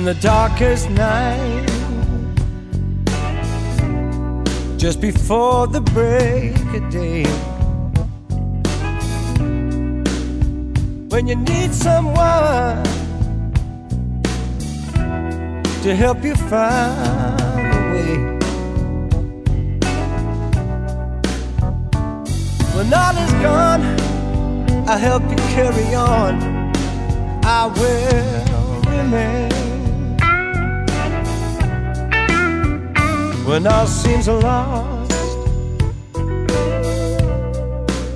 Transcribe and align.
In 0.00 0.06
the 0.06 0.14
darkest 0.14 0.88
night, 0.88 1.66
just 4.78 4.98
before 4.98 5.66
the 5.66 5.82
break 5.92 6.56
of 6.74 6.90
day. 6.90 7.24
When 11.10 11.28
you 11.28 11.36
need 11.36 11.74
someone 11.74 12.82
to 15.82 15.94
help 15.94 16.24
you 16.24 16.34
find 16.34 17.74
a 17.74 17.82
way. 17.92 18.16
When 22.74 22.94
all 22.94 23.16
is 23.26 23.32
gone, 23.44 23.82
I'll 24.88 24.98
help 24.98 25.24
you 25.30 25.36
carry 25.56 25.94
on. 25.94 26.32
I 27.44 27.66
will 27.66 28.96
remain. 28.96 29.69
When 33.44 33.66
all 33.66 33.86
seems 33.86 34.28
lost. 34.28 35.12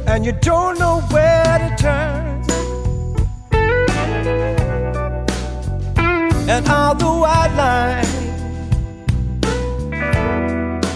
And 0.07 0.25
you 0.25 0.33
don't 0.33 0.79
know 0.79 1.01
where 1.11 1.59
to 1.59 1.77
turn. 1.79 2.25
And 6.49 6.69
all 6.69 6.95
the 6.95 7.07
white 7.07 7.55
lines 7.57 8.15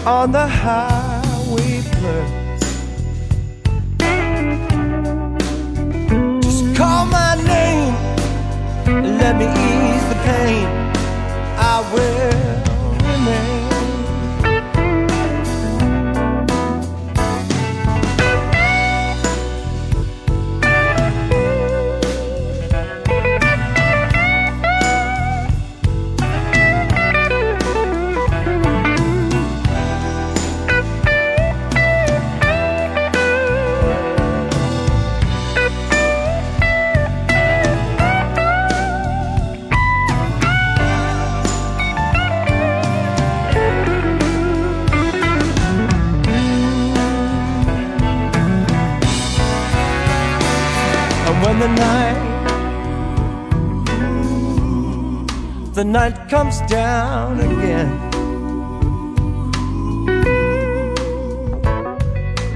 on 0.05 0.31
the 0.31 0.47
highway 0.47 1.81
blur. 1.91 2.25
Just 6.41 6.75
call 6.77 7.05
my 7.05 7.35
name. 7.35 7.95
And 8.85 9.17
let 9.17 9.35
me 9.37 9.45
ease 9.45 10.05
the 10.09 10.15
pain. 10.23 10.67
I 11.57 11.81
will 11.93 12.28
night 56.09 56.29
comes 56.29 56.61
down 56.61 57.39
again. 57.39 57.89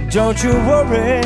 Don't 0.10 0.44
you 0.44 0.52
worry. 0.52 1.22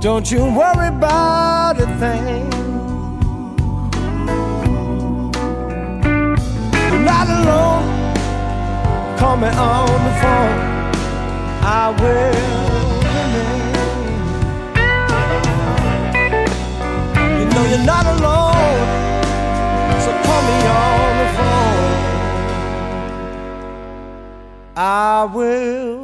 Don't 0.00 0.30
you 0.30 0.44
worry 0.44 0.88
about 0.88 1.80
a 1.80 1.86
thing. 1.98 2.52
You're 6.90 7.00
not 7.00 7.28
alone. 7.28 7.84
Call 9.18 9.36
me 9.36 9.48
on 9.48 10.04
the 10.06 10.14
phone. 10.22 10.58
I 11.66 11.90
will 12.00 12.34
know 17.54 17.64
you're 17.70 17.86
not 17.86 18.06
alone. 18.06 19.03
Call 20.24 20.42
me 20.48 20.58
on 20.66 21.18
the 21.20 21.28
phone. 21.36 21.94
I 24.76 25.24
will 25.34 26.03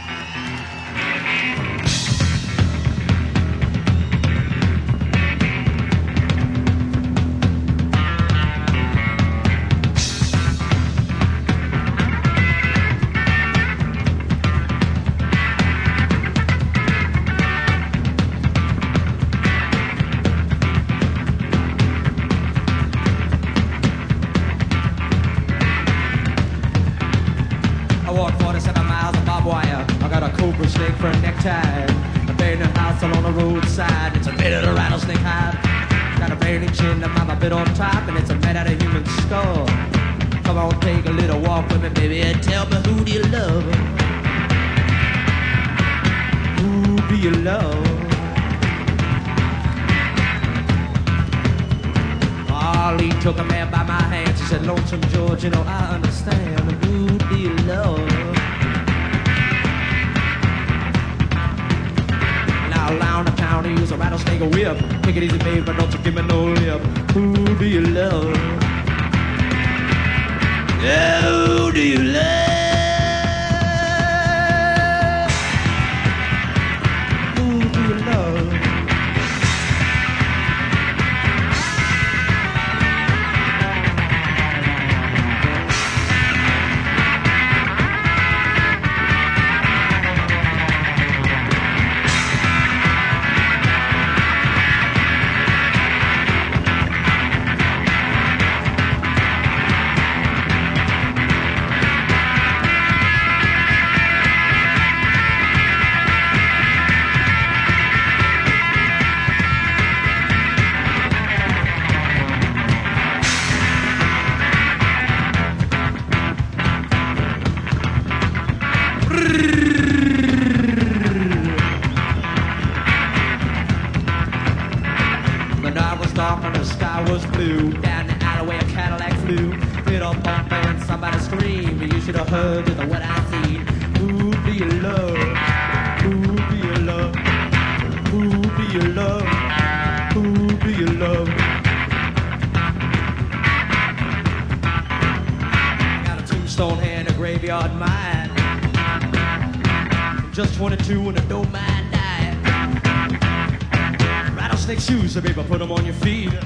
music, 155.13 155.35
baby, 155.35 155.47
put 155.49 155.59
them 155.59 155.71
on 155.73 155.83
your 155.85 155.93
feet. 155.95 156.29
We 156.29 156.37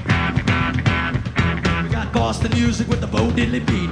got 1.88 2.12
Boston 2.12 2.50
music 2.52 2.88
with 2.88 3.00
the 3.00 3.06
Bo 3.06 3.28
Diddley 3.28 3.64
beat. 3.64 3.85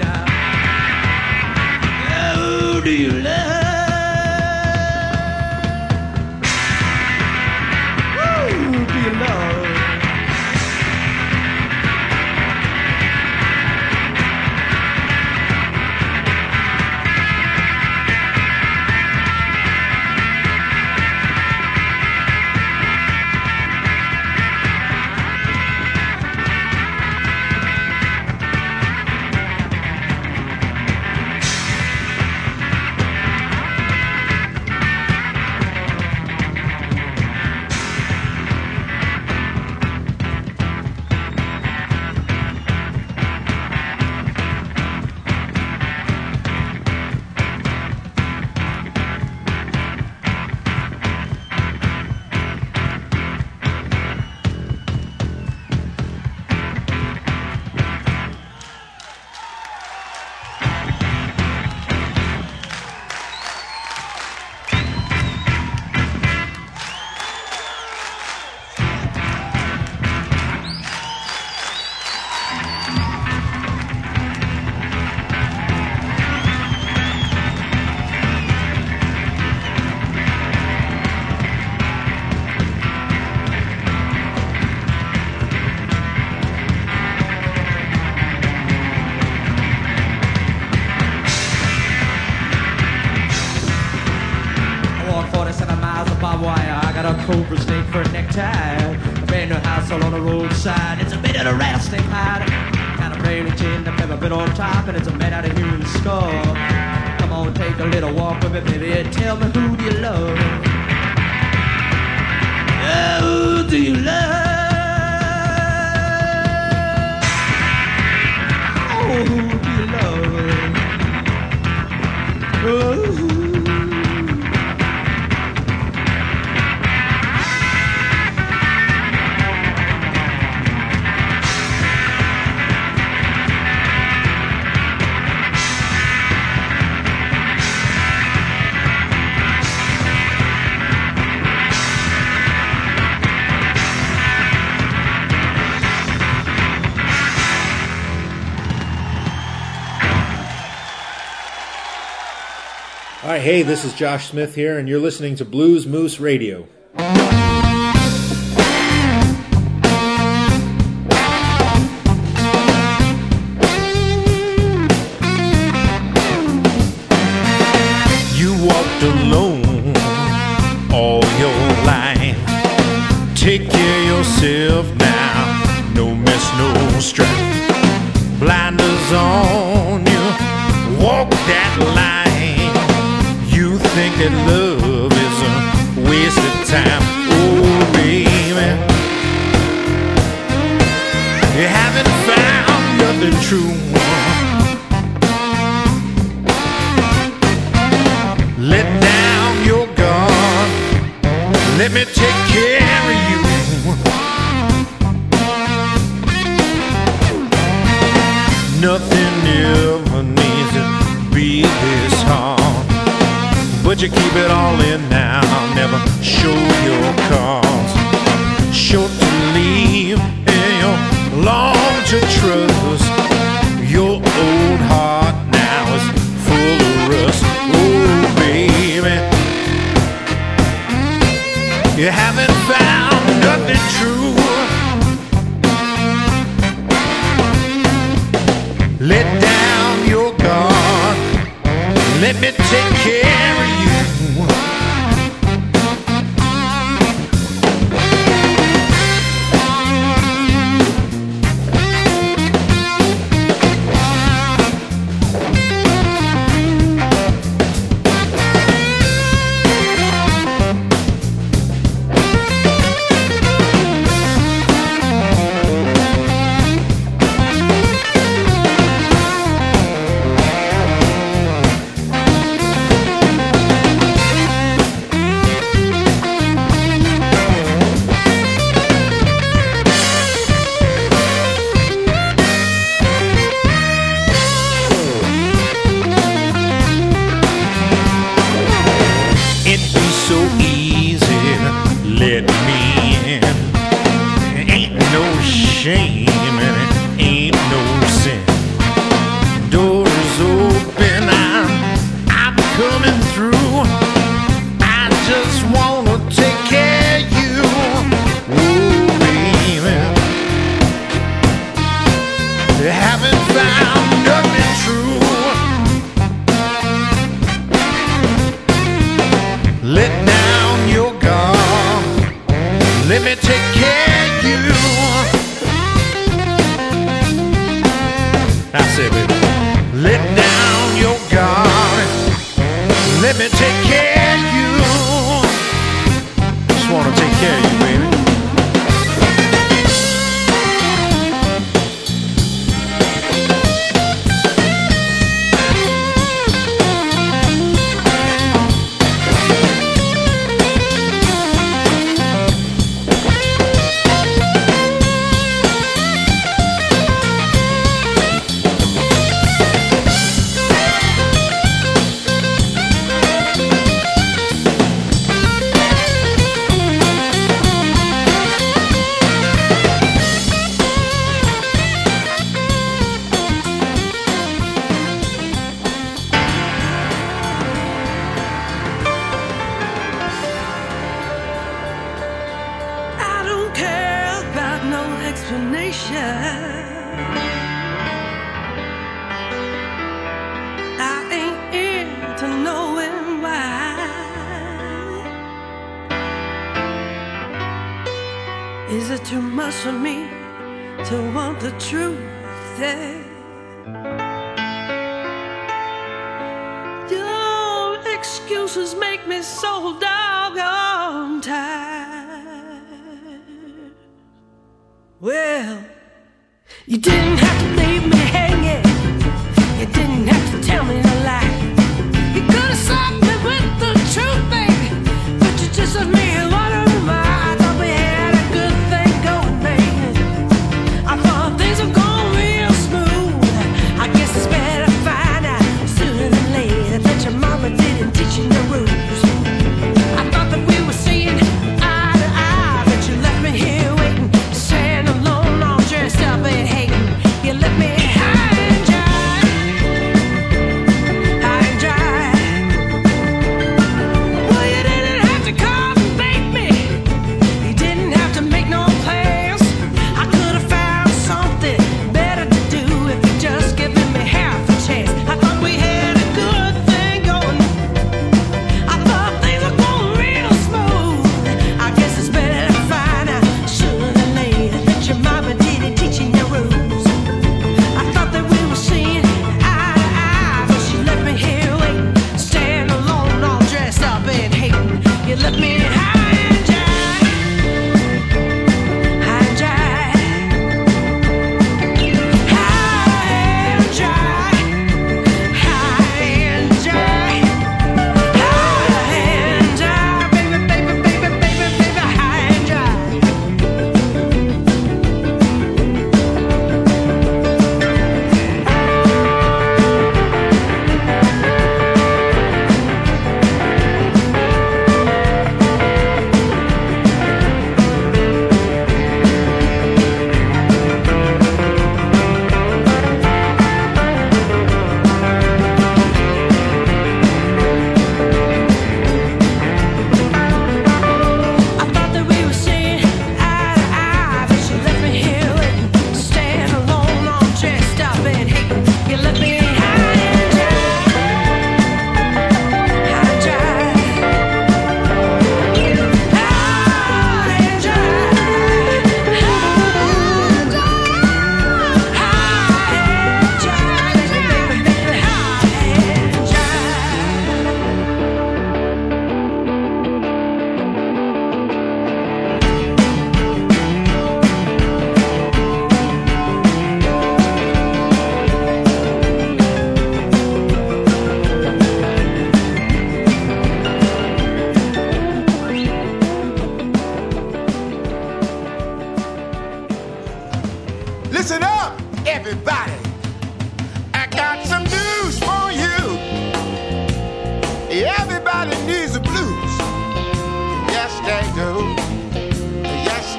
All 153.24 153.30
right, 153.30 153.40
hey, 153.40 153.62
this 153.62 153.86
is 153.86 153.94
Josh 153.94 154.28
Smith 154.28 154.54
here, 154.54 154.78
and 154.78 154.86
you're 154.86 155.00
listening 155.00 155.34
to 155.36 155.46
Blues 155.46 155.86
Moose 155.86 156.20
Radio. 156.20 156.68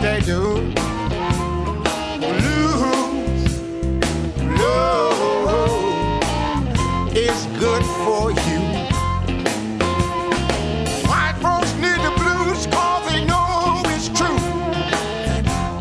they 0.01 0.19
do. 0.21 0.73
Blues, 2.19 3.60
blues 4.38 5.86
is 7.15 7.45
good 7.60 7.84
for 8.03 8.31
you. 8.31 8.62
White 11.08 11.38
folks 11.41 11.73
need 11.75 11.99
the 12.08 12.13
blues 12.17 12.67
cause 12.67 13.05
they 13.12 13.25
know 13.25 13.81
it's 13.93 14.10
true. 14.10 14.41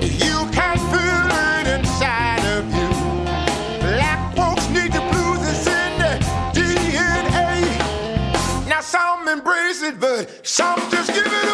You 0.00 0.36
can 0.52 0.76
feel 0.92 1.28
it 1.50 1.66
inside 1.78 2.44
of 2.56 2.64
you. 2.74 2.88
Black 3.80 4.36
folks 4.36 4.68
need 4.70 4.92
the 4.92 5.00
blues, 5.10 5.40
it's 5.48 5.66
in 5.66 5.98
their 5.98 6.18
DNA. 6.52 7.48
Now 8.68 8.80
some 8.80 9.28
embrace 9.28 9.82
it, 9.82 9.98
but 9.98 10.46
some 10.46 10.78
just 10.90 11.12
give 11.12 11.26
it 11.26 11.48
up. 11.48 11.53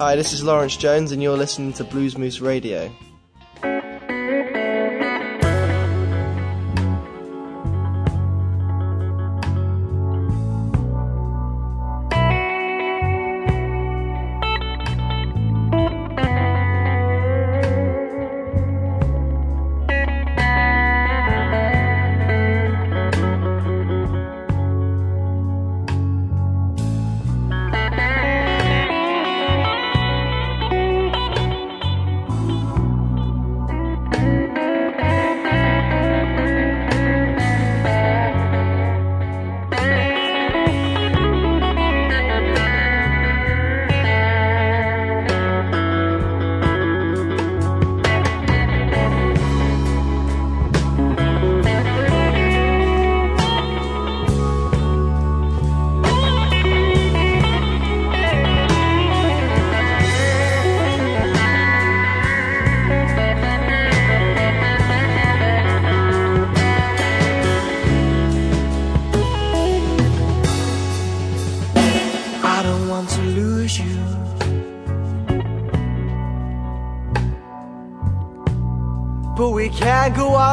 Hi, 0.00 0.16
this 0.16 0.32
is 0.32 0.42
Laurence 0.42 0.78
Jones, 0.78 1.12
and 1.12 1.22
you're 1.22 1.36
listening 1.36 1.74
to 1.74 1.84
Blues 1.84 2.16
Moose 2.16 2.40
Radio. 2.40 2.90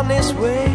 this 0.08 0.34
way. 0.34 0.68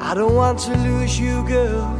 I 0.00 0.14
don't 0.14 0.34
want 0.34 0.58
to 0.60 0.76
lose 0.76 1.18
you, 1.18 1.42
girl. 1.46 1.98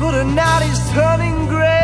But 0.00 0.12
the 0.12 0.24
night 0.24 0.62
is 0.70 0.80
turning 0.92 1.46
gray. 1.48 1.83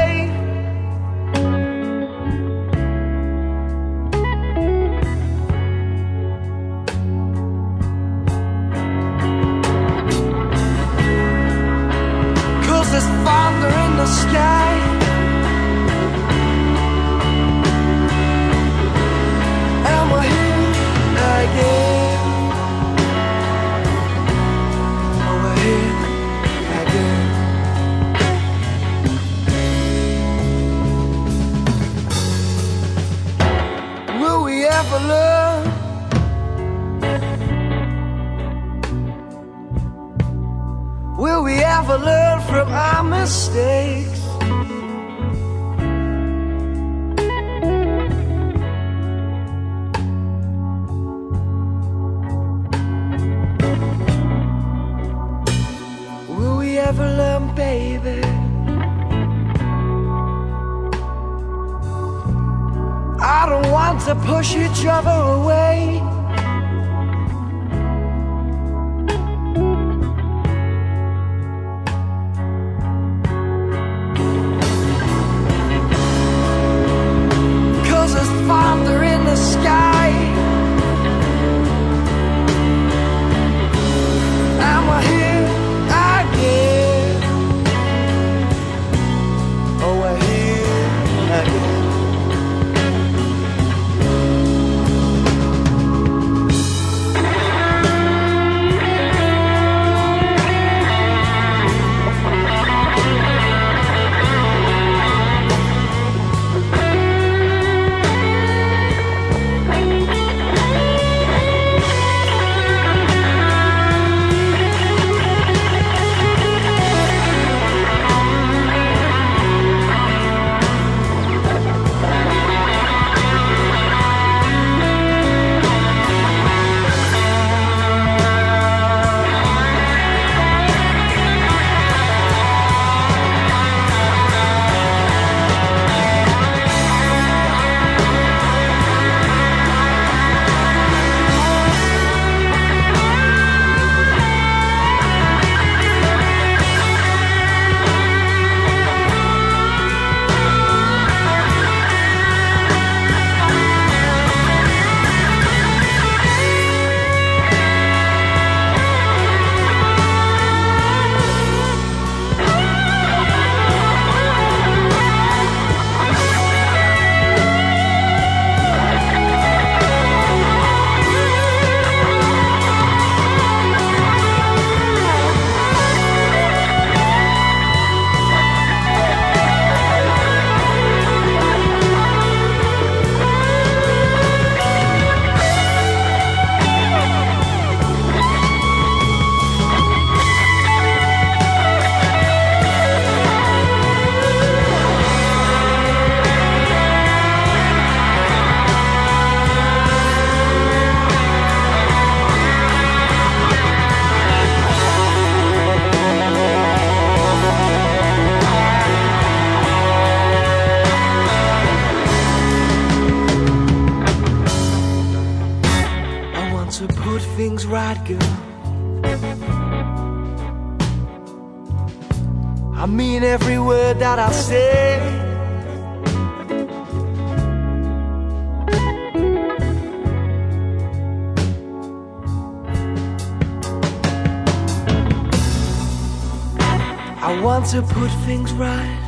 to 237.70 237.82
put 237.82 238.10
things 238.26 238.52
right. 238.54 238.98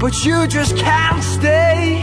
But 0.00 0.24
you 0.24 0.46
just 0.46 0.74
can't 0.78 1.22
stay. 1.22 1.95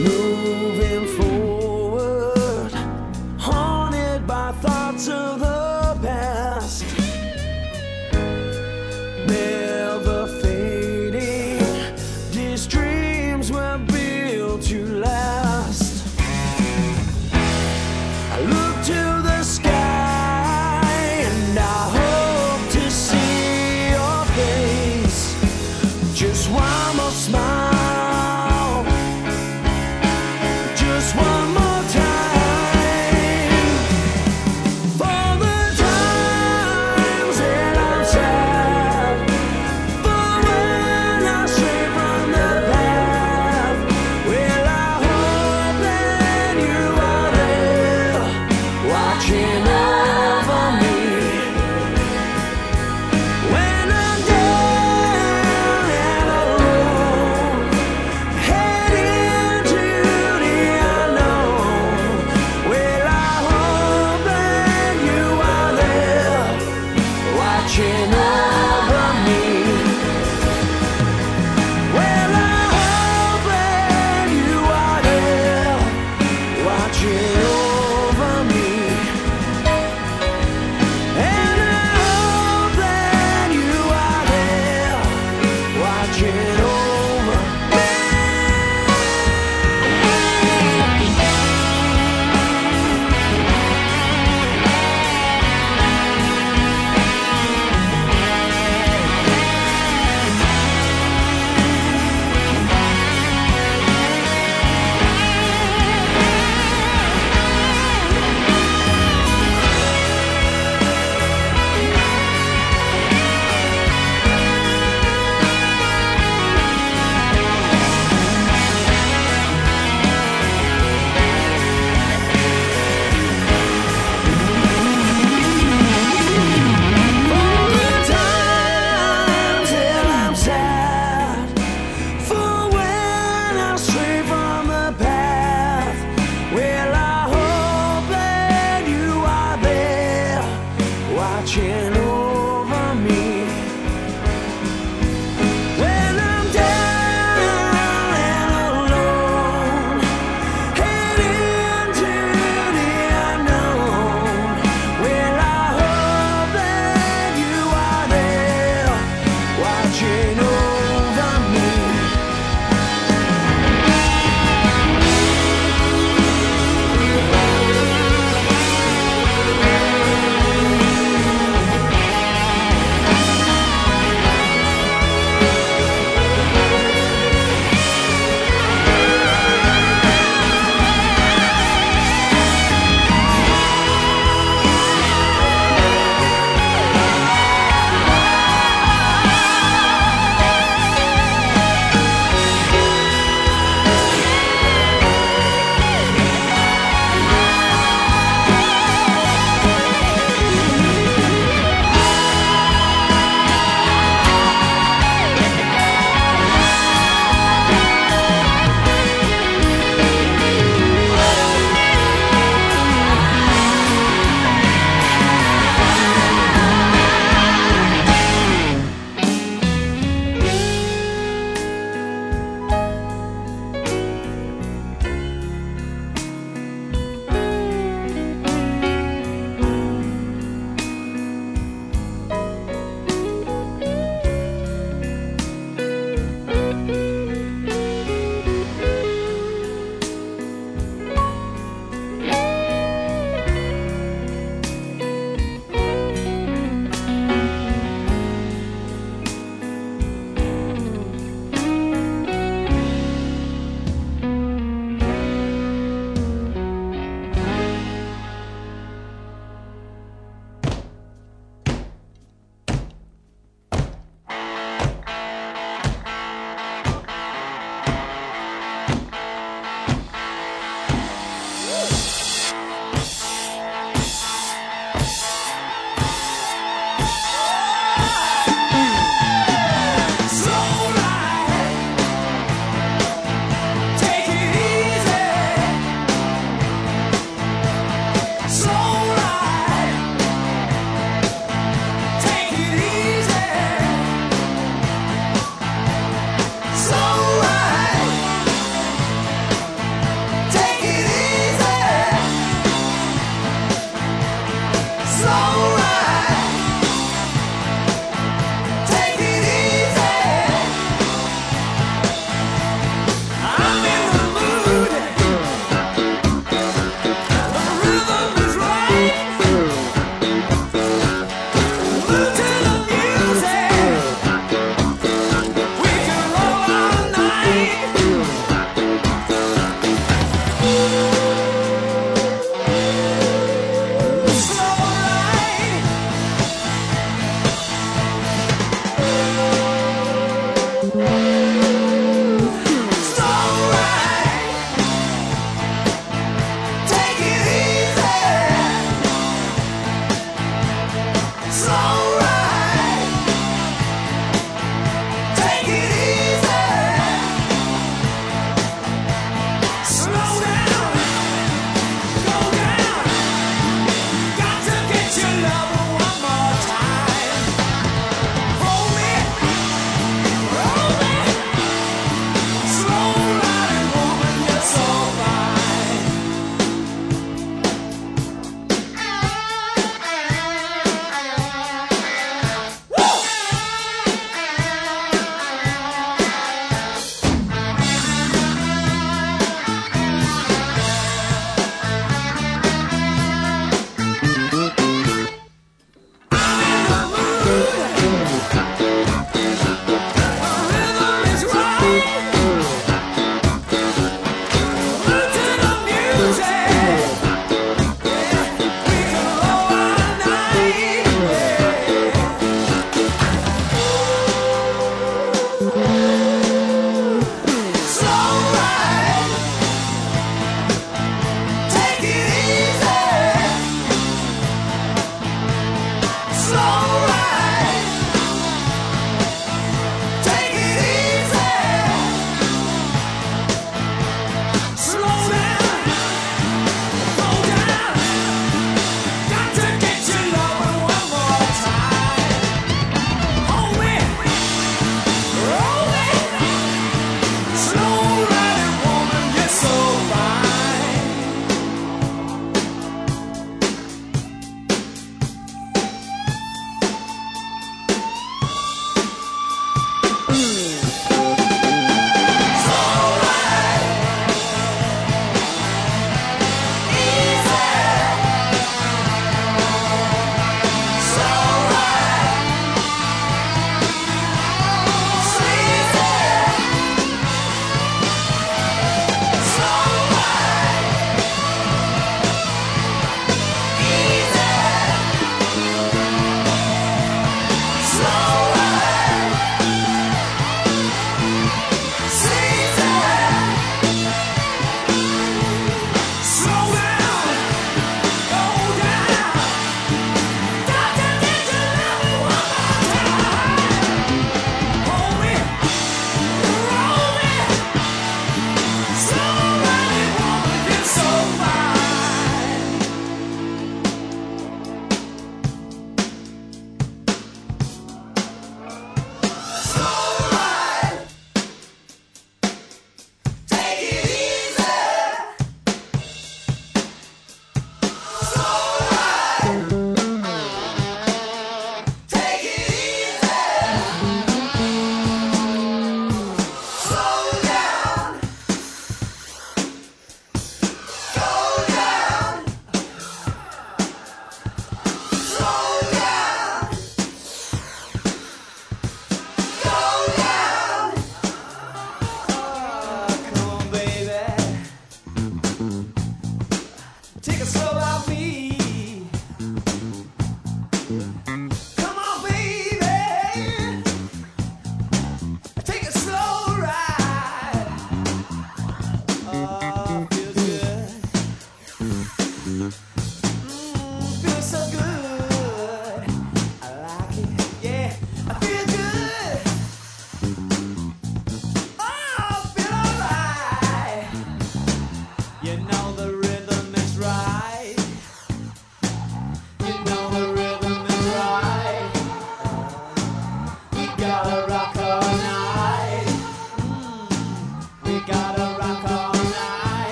moving 0.00 1.06
forward. 1.16 1.57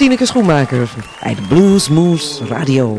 Tineke 0.00 0.26
Schoenmaker 0.26 0.90
bij 1.22 1.34
de 1.34 1.42
Blues 1.42 1.88
Moose 1.88 2.46
Radio. 2.46 2.98